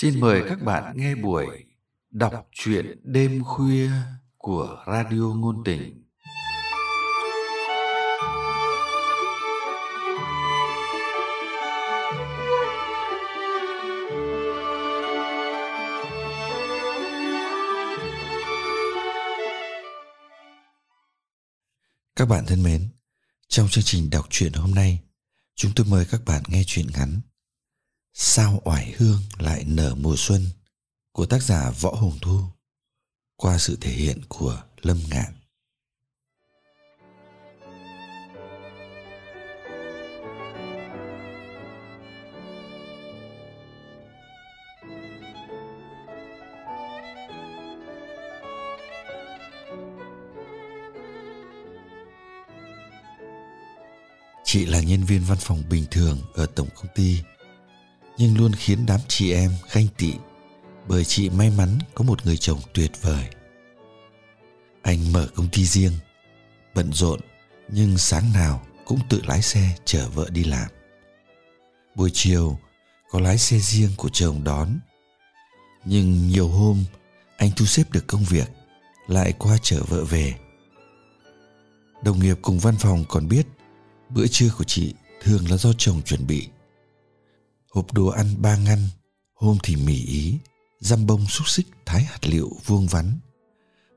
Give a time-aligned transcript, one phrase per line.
[0.00, 1.64] Xin mời các bạn nghe buổi
[2.10, 3.90] đọc truyện đêm khuya
[4.36, 6.04] của Radio Ngôn Tình.
[22.16, 22.88] Các bạn thân mến,
[23.48, 25.00] trong chương trình đọc truyện hôm nay,
[25.54, 27.20] chúng tôi mời các bạn nghe truyện ngắn
[28.14, 30.46] Sao oải hương lại nở mùa xuân
[31.12, 32.40] của tác giả Võ Hồng Thu,
[33.36, 35.34] qua sự thể hiện của Lâm Ngạn.
[54.44, 57.22] Chị là nhân viên văn phòng bình thường ở tổng công ty
[58.18, 60.12] nhưng luôn khiến đám chị em ganh tị
[60.88, 63.28] bởi chị may mắn có một người chồng tuyệt vời.
[64.82, 65.92] Anh mở công ty riêng,
[66.74, 67.20] bận rộn
[67.68, 70.68] nhưng sáng nào cũng tự lái xe chở vợ đi làm.
[71.94, 72.58] Buổi chiều
[73.10, 74.78] có lái xe riêng của chồng đón.
[75.84, 76.84] Nhưng nhiều hôm
[77.36, 78.50] anh thu xếp được công việc
[79.06, 80.34] lại qua chở vợ về.
[82.04, 83.46] Đồng nghiệp cùng văn phòng còn biết
[84.08, 86.48] bữa trưa của chị thường là do chồng chuẩn bị
[87.70, 88.88] hộp đồ ăn ba ngăn,
[89.34, 90.38] hôm thì mì ý,
[90.80, 93.18] dăm bông xúc xích thái hạt liệu vuông vắn,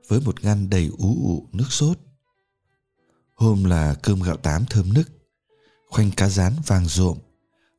[0.08, 1.98] với một ngăn đầy ú ụ nước sốt.
[3.34, 5.10] Hôm là cơm gạo tám thơm nức,
[5.90, 7.18] khoanh cá rán vàng rộm,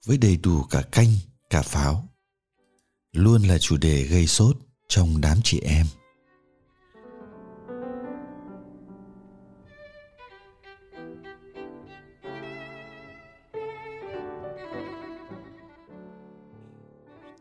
[0.05, 1.13] với đầy đủ cả canh,
[1.49, 2.09] cả pháo.
[3.11, 5.85] Luôn là chủ đề gây sốt trong đám chị em.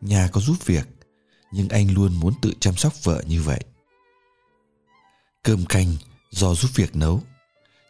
[0.03, 0.87] Nhà có giúp việc,
[1.51, 3.63] nhưng anh luôn muốn tự chăm sóc vợ như vậy.
[5.43, 5.95] Cơm canh
[6.31, 7.23] do giúp việc nấu,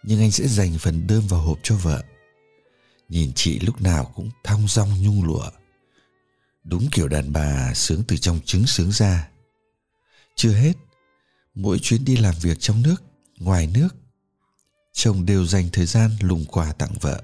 [0.03, 2.03] nhưng anh sẽ dành phần đơm vào hộp cho vợ.
[3.09, 5.49] Nhìn chị lúc nào cũng thong dong nhung lụa.
[6.63, 9.29] Đúng kiểu đàn bà sướng từ trong trứng sướng ra.
[10.35, 10.73] Chưa hết,
[11.55, 13.03] mỗi chuyến đi làm việc trong nước,
[13.37, 13.95] ngoài nước,
[14.93, 17.21] chồng đều dành thời gian lùng quà tặng vợ.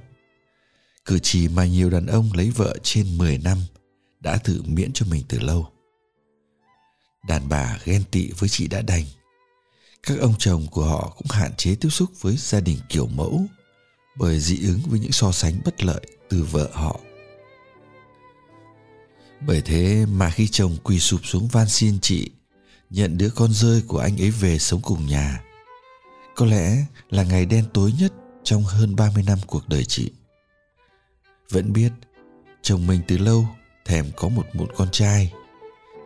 [1.06, 3.58] Cử chỉ mà nhiều đàn ông lấy vợ trên 10 năm
[4.20, 5.68] đã tự miễn cho mình từ lâu.
[7.28, 9.06] Đàn bà ghen tị với chị đã đành.
[10.04, 13.46] Các ông chồng của họ cũng hạn chế tiếp xúc với gia đình kiểu mẫu,
[14.18, 17.00] bởi dị ứng với những so sánh bất lợi từ vợ họ.
[19.48, 22.32] Bởi thế mà khi chồng quỳ sụp xuống van xin chị,
[22.90, 25.44] nhận đứa con rơi của anh ấy về sống cùng nhà,
[26.36, 28.14] có lẽ là ngày đen tối nhất
[28.44, 30.12] trong hơn 30 năm cuộc đời chị.
[31.50, 31.92] Vẫn biết,
[32.62, 33.48] chồng mình từ lâu
[33.90, 35.34] thèm có một một con trai.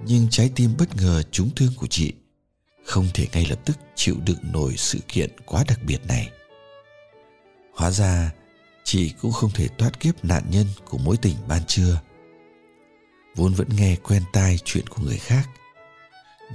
[0.06, 2.14] Nhưng trái tim bất ngờ trúng thương của chị,
[2.86, 6.32] không thể ngay lập tức chịu đựng nổi sự kiện quá đặc biệt này.
[7.74, 8.32] Hóa ra,
[8.84, 12.02] chị cũng không thể thoát kiếp nạn nhân của mối tình ban trưa.
[13.36, 15.50] Vốn vẫn nghe quen tai chuyện của người khác,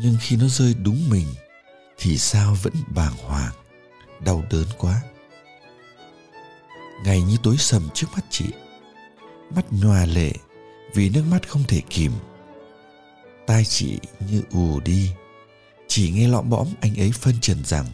[0.00, 1.27] nhưng khi nó rơi đúng mình,
[1.99, 3.53] thì sao vẫn bàng hoàng
[4.25, 5.03] đau đớn quá.
[7.05, 8.47] Ngày như tối sầm trước mắt chị,
[9.55, 10.33] mắt nhòa lệ
[10.94, 12.12] vì nước mắt không thể kìm.
[13.47, 13.99] Tai chị
[14.31, 15.10] như ù đi.
[15.88, 17.87] Chỉ nghe lõm bõm anh ấy phân trần rằng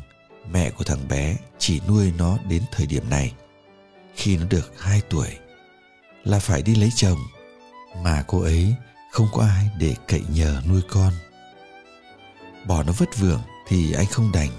[0.50, 3.32] mẹ của thằng bé chỉ nuôi nó đến thời điểm này.
[4.14, 5.28] Khi nó được 2 tuổi,
[6.24, 7.18] là phải đi lấy chồng,
[8.02, 8.74] mà cô ấy
[9.12, 11.12] không có ai để cậy nhờ nuôi con.
[12.66, 14.50] Bỏ nó vất vưởng thì anh không đành,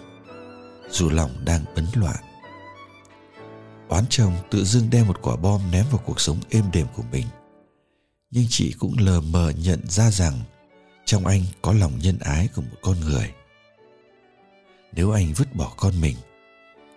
[0.89, 2.23] dù lòng đang ấn loạn.
[3.87, 7.03] Oán chồng tự dưng đem một quả bom ném vào cuộc sống êm đềm của
[7.11, 7.25] mình
[8.31, 10.41] nhưng chị cũng lờ mờ nhận ra rằng
[11.05, 13.33] trong anh có lòng nhân ái của một con người.
[14.93, 16.15] Nếu anh vứt bỏ con mình,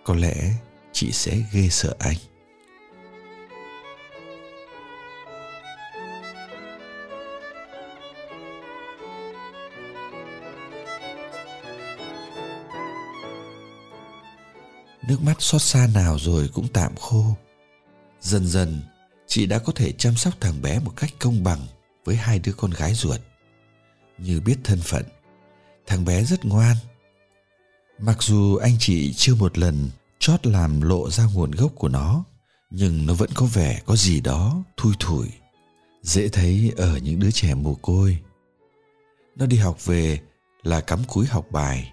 [0.03, 0.53] có lẽ
[0.91, 2.17] chị sẽ ghê sợ anh.
[15.07, 17.35] Nước mắt xót xa nào rồi cũng tạm khô.
[18.21, 18.81] Dần dần
[19.29, 21.59] chị đã có thể chăm sóc thằng bé một cách công bằng
[22.05, 23.19] với hai đứa con gái ruột.
[24.17, 25.03] Như biết thân phận,
[25.87, 26.75] thằng bé rất ngoan.
[27.99, 29.89] Mặc dù anh chị chưa một lần
[30.19, 32.23] chót làm lộ ra nguồn gốc của nó,
[32.69, 35.27] nhưng nó vẫn có vẻ có gì đó thui thủi,
[36.01, 38.17] dễ thấy ở những đứa trẻ mồ côi.
[39.35, 40.19] Nó đi học về
[40.63, 41.91] là cắm cúi học bài,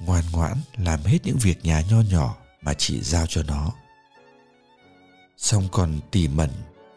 [0.00, 3.72] ngoan ngoãn làm hết những việc nhà nho nhỏ mà chị giao cho nó
[5.44, 6.50] xong còn tỉ mẩn,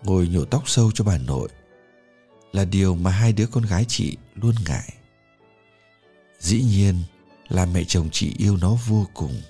[0.04, 1.50] ngồi nhổ tóc sâu cho bà nội.
[2.52, 4.94] Là điều mà hai đứa con gái chị luôn ngại.
[6.40, 6.96] Dĩ nhiên
[7.48, 9.42] là mẹ chồng chị yêu nó vô cùng.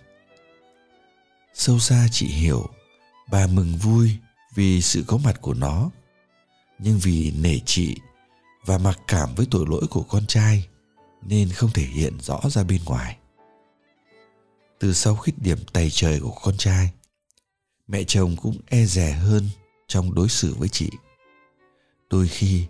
[1.53, 2.69] Sâu xa chị hiểu,
[3.31, 4.17] bà mừng vui
[4.55, 5.89] vì sự có mặt của nó.
[6.79, 7.95] Nhưng vì nể chị
[8.65, 10.67] và mặc cảm với tội lỗi của con trai
[11.21, 13.17] nên không thể hiện rõ ra bên ngoài.
[14.79, 16.91] Từ sau khuyết điểm tày trời của con trai
[17.87, 19.49] mẹ chồng cũng e dè hơn
[19.87, 20.89] trong đối xử với chị.
[22.09, 22.65] Đôi khi,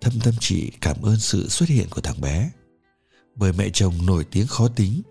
[0.00, 2.50] thâm tâm chị cảm ơn sự xuất hiện của thằng bé.
[3.34, 5.02] Bởi mẹ chồng nổi tiếng khó tính,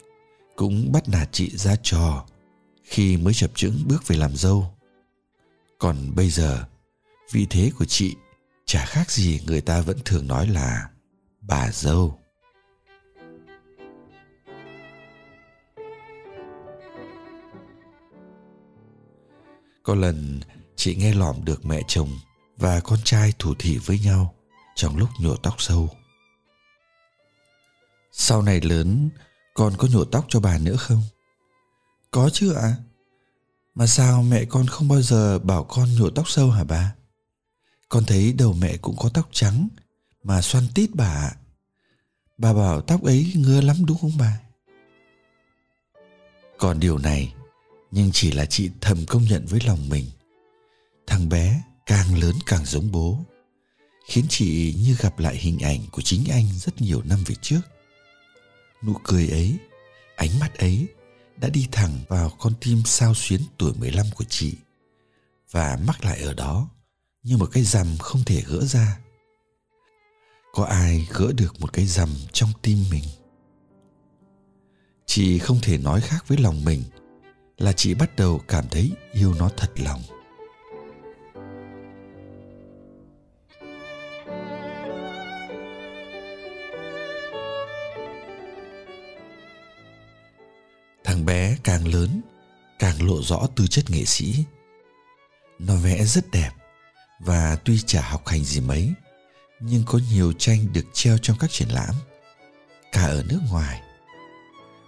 [0.55, 2.25] cũng bắt nạt chị ra trò
[2.83, 4.75] khi mới chập chững bước về làm dâu.
[5.77, 6.65] Còn bây giờ,
[7.31, 8.15] vị thế của chị
[8.65, 10.89] chả khác gì người ta vẫn thường nói là
[11.41, 12.19] bà dâu.
[19.83, 20.39] Có lần,
[20.75, 22.09] chị nghe lỏm được mẹ chồng
[22.57, 24.35] và con trai thủ thị với nhau
[24.75, 25.89] trong lúc nhổ tóc sâu.
[28.11, 29.09] Sau này lớn,
[29.53, 31.01] con có nhổ tóc cho bà nữa không?
[32.11, 32.61] Có chứ ạ.
[32.61, 32.75] À?
[33.75, 36.95] mà sao mẹ con không bao giờ bảo con nhổ tóc sâu hả bà?
[37.89, 39.67] Con thấy đầu mẹ cũng có tóc trắng
[40.23, 41.35] mà xoăn tít bà ạ.
[42.37, 44.39] Bà bảo tóc ấy ngứa lắm đúng không bà?
[46.57, 47.33] Còn điều này
[47.95, 50.05] nhưng chỉ là chị thầm công nhận với lòng mình
[51.07, 53.19] thằng bé càng lớn càng giống bố,
[54.07, 57.61] khiến chị như gặp lại hình ảnh của chính anh rất nhiều năm về trước
[58.83, 59.57] nụ cười ấy,
[60.15, 60.87] ánh mắt ấy
[61.37, 64.53] đã đi thẳng vào con tim sao xuyến tuổi 15 của chị
[65.51, 66.69] và mắc lại ở đó
[67.23, 68.99] như một cái rằm không thể gỡ ra.
[70.53, 73.03] Có ai gỡ được một cái rằm trong tim mình?
[75.05, 76.83] Chị không thể nói khác với lòng mình
[77.57, 80.01] là chị bắt đầu cảm thấy yêu nó thật lòng.
[91.13, 92.21] thằng bé càng lớn,
[92.79, 94.45] càng lộ rõ tư chất nghệ sĩ.
[95.59, 96.49] Nó vẽ rất đẹp
[97.19, 98.93] và tuy chả học hành gì mấy,
[99.59, 101.95] nhưng có nhiều tranh được treo trong các triển lãm,
[102.91, 103.81] cả ở nước ngoài.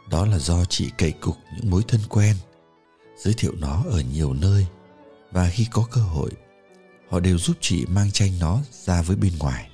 [0.10, 2.36] Đó là do chị cậy cục những mối thân quen
[3.18, 4.68] giới thiệu nó ở nhiều nơi.
[5.32, 6.32] Và khi có cơ hội,
[7.10, 9.70] họ đều giúp chị mang tranh nó ra với bên ngoài.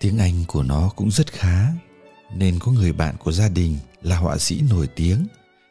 [0.00, 1.66] Tiếng anh của nó cũng rất khá,
[2.34, 5.26] nên có người bạn của gia đình là họa sĩ nổi tiếng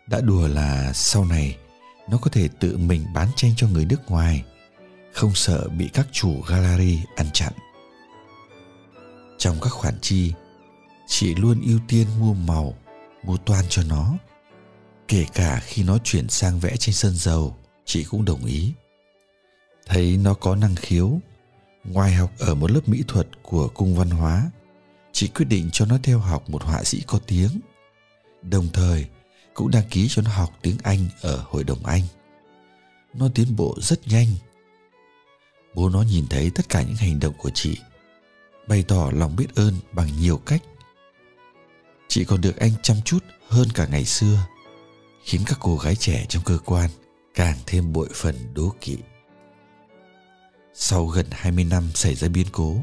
[0.08, 1.58] đã đùa là sau này
[2.10, 4.44] nó có thể tự mình bán tranh cho người nước ngoài,
[5.14, 7.54] không sợ bị các chủ gallery ăn chặn.
[9.38, 10.34] Trong các khoản chi,
[11.08, 12.74] chị luôn ưu tiên mua màu,
[13.24, 14.14] mua toan cho nó
[15.10, 18.74] kể cả khi nó chuyển sang vẽ trên sân dầu chị cũng đồng ý
[19.86, 21.20] thấy nó có năng khiếu
[21.84, 24.52] ngoài học ở một lớp mỹ thuật của cung văn hóa
[25.12, 27.60] chị quyết định cho nó theo học một họa sĩ có tiếng
[28.42, 29.08] đồng thời
[29.60, 32.02] cũng đăng ký cho nó học tiếng Anh ở Hội đồng Anh.
[33.14, 34.28] Nó tiến bộ rất nhanh.
[35.76, 37.78] Bố nó nhìn thấy tất cả những hành động của chị,
[38.68, 40.64] bày tỏ lòng biết ơn bằng nhiều cách.
[42.08, 44.46] Chị còn được anh chăm chút hơn cả ngày xưa,
[45.30, 46.90] khiến các cô gái trẻ trong cơ quan
[47.36, 48.98] càng thêm bội phần đố kỵ.
[50.74, 52.78] Sau gần 20 năm xảy ra biến cố,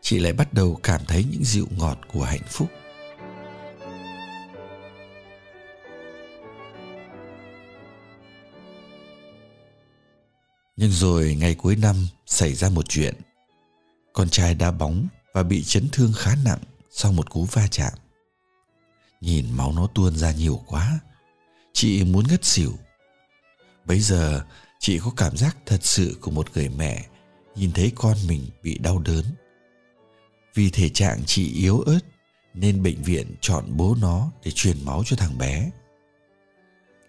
[0.00, 2.68] chị lại bắt đầu cảm thấy những dịu ngọt của hạnh phúc
[10.76, 11.96] Nhưng rồi ngày cuối năm
[12.26, 13.14] xảy ra một chuyện.
[14.12, 16.60] Con trai đá bóng và bị chấn thương khá nặng
[16.90, 17.92] sau một cú va chạm.
[19.20, 21.00] Nhìn máu nó tuôn ra nhiều quá,
[21.72, 22.72] chị muốn ngất xỉu.
[23.84, 24.44] Bấy giờ,
[24.78, 27.06] chị có cảm giác thật sự của một người mẹ
[27.54, 29.24] nhìn thấy con mình bị đau đớn.
[30.54, 32.00] Vì thể trạng chị yếu ớt,
[32.54, 35.70] nên bệnh viện chọn bố nó để truyền máu cho thằng bé.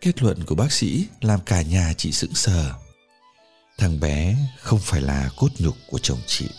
[0.01, 2.73] Kết luận của bác sĩ làm cả nhà chị sững sờ
[3.77, 6.49] thằng bé không phải là cốt nhục của chồng chị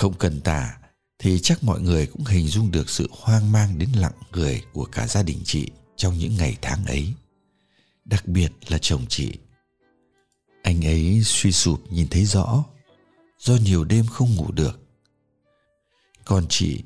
[0.00, 0.78] không cần tả
[1.18, 4.84] thì chắc mọi người cũng hình dung được sự hoang mang đến lặng người của
[4.84, 7.12] cả gia đình chị trong những ngày tháng ấy.
[8.04, 9.32] Đặc biệt là chồng chị.
[10.62, 12.64] Anh ấy suy sụp nhìn thấy rõ,
[13.38, 14.80] do nhiều đêm không ngủ được.
[16.24, 16.82] Còn chị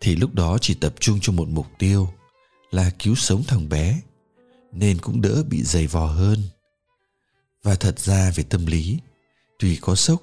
[0.00, 2.08] thì lúc đó chỉ tập trung cho một mục tiêu
[2.70, 4.00] là cứu sống thằng bé,
[4.72, 6.42] nên cũng đỡ bị dày vò hơn.
[7.62, 8.98] Và thật ra về tâm lý,
[9.58, 10.22] tuy có sốc,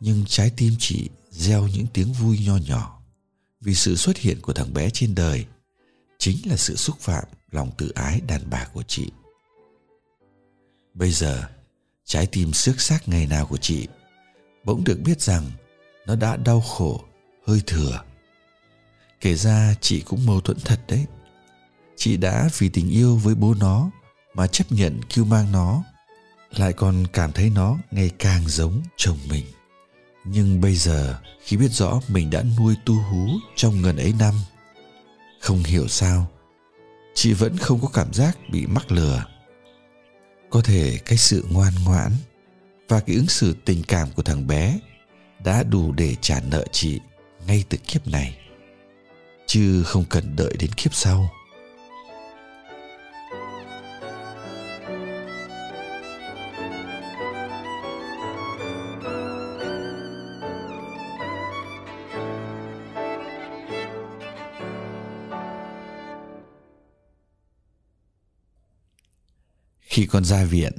[0.00, 3.02] nhưng trái tim chị gieo những tiếng vui nho nhỏ.
[3.60, 5.46] Vì sự xuất hiện của thằng bé trên đời,
[6.18, 9.10] chính là sự xúc phạm lòng tự ái đàn bà của chị.
[10.94, 11.48] Bây giờ,
[12.04, 13.88] trái tim xước xác ngày nào của chị
[14.64, 15.50] bỗng được biết rằng
[16.06, 17.04] nó đã đau khổ,
[17.46, 18.02] hơi thừa.
[19.20, 21.06] Kể ra chị cũng mâu thuẫn thật đấy.
[21.96, 23.90] Chị đã vì tình yêu với bố nó
[24.34, 25.82] mà chấp nhận kêu mang nó,
[26.50, 29.44] lại còn cảm thấy nó ngày càng giống chồng mình
[30.24, 34.34] nhưng bây giờ, khi biết rõ mình đã nuôi tu hú trong ngần ấy năm,
[35.40, 36.30] không hiểu sao,
[37.14, 39.24] chị vẫn không có cảm giác bị mắc lừa.
[40.50, 42.12] Có thể cái sự ngoan ngoãn
[42.88, 44.78] và cái ứng xử tình cảm của thằng bé
[45.44, 47.00] đã đủ để trả nợ chị
[47.46, 48.38] ngay từ kiếp này.
[49.46, 51.30] Chứ không cần đợi đến kiếp sau.
[69.94, 70.72] Khi con ra viện,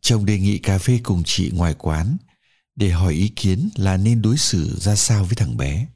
[0.00, 2.16] chồng đề nghị cà phê cùng chị ngoài quán
[2.76, 5.86] để hỏi ý kiến là nên đối xử ra sao với thằng bé.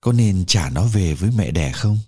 [0.00, 1.98] Có nên trả nó về với mẹ đẻ không?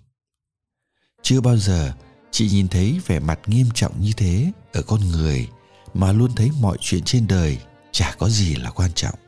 [1.21, 1.93] Chưa bao giờ
[2.31, 5.47] chị nhìn thấy vẻ mặt nghiêm trọng như thế ở con người
[5.93, 7.57] mà luôn thấy mọi chuyện trên đời
[7.91, 9.19] chả có gì là quan trọng.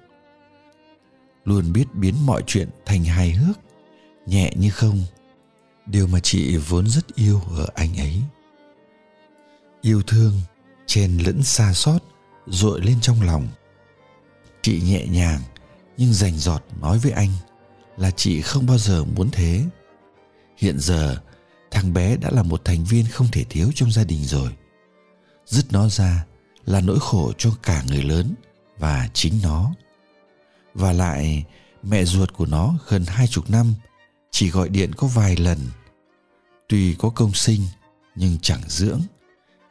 [1.44, 3.60] Luôn biết biến mọi chuyện thành hài hước,
[4.25, 5.03] nhẹ như không.
[5.86, 8.22] Điều mà chị vốn rất yêu ở anh ấy
[9.86, 10.42] yêu thương
[10.86, 12.04] chen lẫn xa xót
[12.48, 13.48] dội lên trong lòng.
[14.62, 15.42] Chị nhẹ nhàng
[15.98, 17.30] nhưng rành giọt nói với anh
[17.98, 19.63] là chị không bao giờ muốn thế.
[20.58, 21.18] Hiện giờ,
[21.72, 24.56] thằng bé đã là một thành viên không thể thiếu trong gia đình rồi.
[25.46, 26.25] Dứt nó ra
[26.65, 28.36] là nỗi khổ cho cả người lớn
[28.77, 29.74] và chính nó.
[30.74, 31.46] Và lại,
[31.84, 33.74] mẹ ruột của nó gần hai chục năm
[34.32, 35.60] chỉ gọi điện có vài lần.
[36.70, 37.62] Tuy có công sinh
[38.15, 39.01] nhưng chẳng dưỡng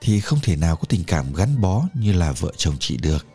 [0.05, 3.27] thì không thể nào có tình cảm gắn bó như là vợ chồng chị được.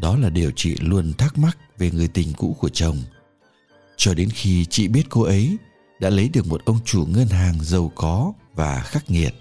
[0.00, 2.96] Đó là điều chị luôn thắc mắc về người tình cũ của chồng.
[3.96, 5.56] Cho đến khi chị biết cô ấy
[6.00, 9.34] đã lấy được một ông chủ ngân hàng giàu có và khắc nghiệt.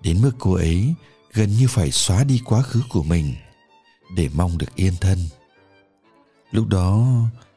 [0.00, 0.94] Đến mức cô ấy
[1.32, 3.34] gần như phải xóa đi quá khứ của mình
[4.16, 5.18] để mong được yên thân.
[6.50, 7.06] Lúc đó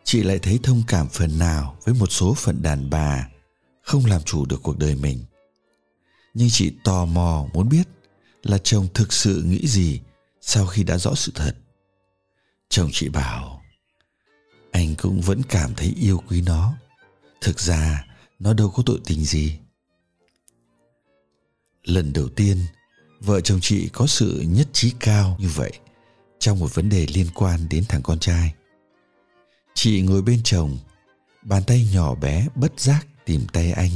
[0.05, 3.29] chị lại thấy thông cảm phần nào với một số phận đàn bà
[3.81, 5.24] không làm chủ được cuộc đời mình.
[6.33, 7.88] Nhưng chị tò mò muốn biết
[8.43, 10.01] là chồng thực sự nghĩ gì
[10.41, 11.55] sau khi đã rõ sự thật.
[12.69, 13.62] Chồng chị bảo,
[14.71, 16.74] anh cũng vẫn cảm thấy yêu quý nó.
[17.41, 18.05] Thực ra,
[18.39, 19.57] nó đâu có tội tình gì.
[21.83, 22.57] Lần đầu tiên,
[23.19, 25.71] vợ chồng chị có sự nhất trí cao như vậy
[26.39, 28.53] trong một vấn đề liên quan đến thằng con trai.
[29.75, 30.77] Chị ngồi bên chồng,
[31.41, 33.91] bàn tay nhỏ bé bất giác tìm tay anh.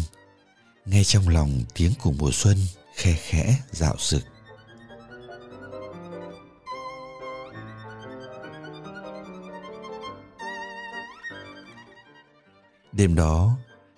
[0.86, 2.58] Nghe trong lòng tiếng của mùa xuân
[2.96, 4.24] khe khẽ dạo rực.
[12.92, 13.58] Đêm đó,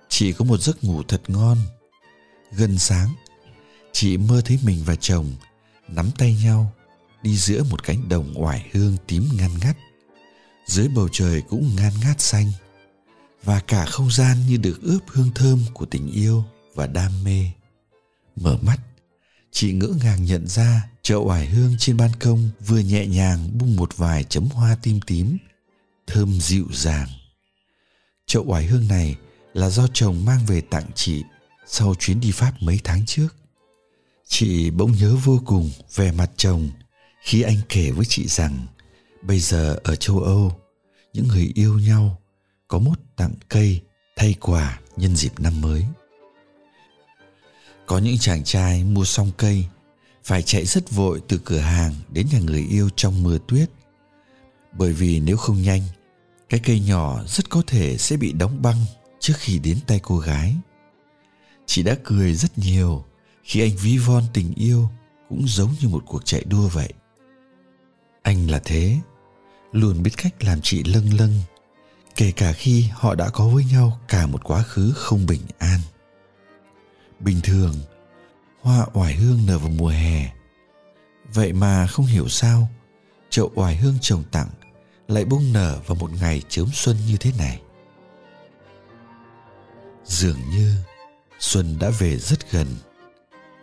[0.09, 1.57] chị có một giấc ngủ thật ngon.
[2.51, 3.09] Gần sáng,
[3.91, 5.35] chị mơ thấy mình và chồng
[5.87, 6.71] nắm tay nhau
[7.23, 9.77] đi giữa một cánh đồng oải hương tím ngăn ngắt
[10.65, 12.51] dưới bầu trời cũng ngan ngát xanh,
[13.43, 17.51] và cả không gian như được ướp hương thơm của tình yêu và đam mê.
[18.35, 18.77] Mở mắt,
[19.51, 23.75] chị ngỡ ngàng nhận ra chậu oải hương trên ban công vừa nhẹ nhàng bung
[23.75, 25.37] một vài chấm hoa tím tím,
[26.07, 27.07] thơm dịu dàng.
[28.25, 29.15] Chậu oải hương này
[29.53, 31.23] là do chồng mang về tặng chị
[31.67, 33.27] sau chuyến đi pháp mấy tháng trước.
[34.27, 36.69] Chị bỗng nhớ vô cùng về mặt chồng
[37.23, 38.65] khi anh kể với chị rằng
[39.21, 40.57] bây giờ ở châu âu,
[41.13, 42.21] những người yêu nhau
[42.67, 43.81] có mốt tặng cây
[44.15, 45.85] thay quà nhân dịp năm mới.
[47.85, 49.65] Có những chàng trai mua xong cây,
[50.23, 53.69] phải chạy rất vội từ cửa hàng đến nhà người yêu trong mưa tuyết.
[54.71, 55.81] Bởi vì nếu không nhanh,
[56.49, 58.85] cái cây nhỏ rất có thể sẽ bị đóng băng
[59.19, 60.55] trước khi đến tay cô gái.
[61.65, 63.05] Chị đã cười rất nhiều
[63.43, 64.89] khi anh ví von tình yêu
[65.29, 66.93] cũng giống như một cuộc chạy đua vậy.
[68.21, 68.97] Anh là thế
[69.71, 71.39] luôn biết cách làm chị lâng lâng,
[72.15, 75.79] kể cả khi họ đã có với nhau cả một quá khứ không bình an.
[77.19, 77.75] Bình thường,
[78.61, 80.31] hoa oải hương nở vào mùa hè.
[81.33, 82.69] Vậy mà không hiểu sao,
[83.29, 84.49] chậu oải hương trồng tặng
[85.07, 87.61] lại bung nở vào một ngày chớm xuân như thế này.
[90.05, 90.75] Dường như,
[91.39, 92.67] xuân đã về rất gần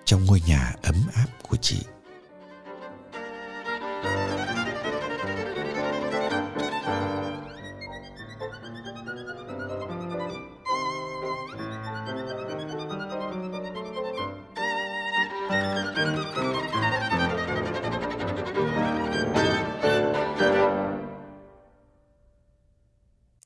[0.04, 1.78] trong ngôi nhà ấm áp của chị.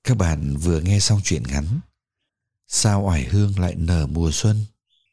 [0.05, 1.81] Các bạn vừa nghe xong chuyện ngắn
[2.75, 4.65] Sao oải hương lại nở mùa xuân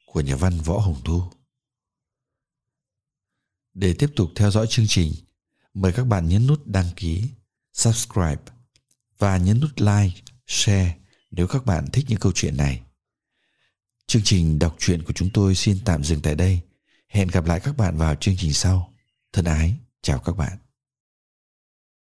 [0.05, 1.24] của nhà văn Võ Hồng Thu.
[3.74, 5.13] Để tiếp tục theo dõi chương trình,
[5.74, 7.24] mời các bạn nhấn nút đăng ký,
[7.74, 8.41] subscribe
[9.17, 10.96] và nhấn nút like, share
[11.31, 12.81] nếu các bạn thích những câu chuyện này.
[14.08, 16.60] Chương trình đọc truyện của chúng tôi xin tạm dừng tại đây.
[17.08, 18.93] Hẹn gặp lại các bạn vào chương trình sau.
[19.34, 20.69] Thân ái, chào các bạn.